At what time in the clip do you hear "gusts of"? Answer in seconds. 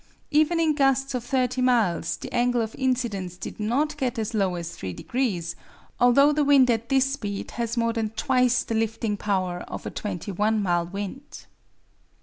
0.73-1.23